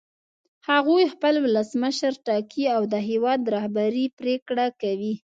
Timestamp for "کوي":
4.81-5.13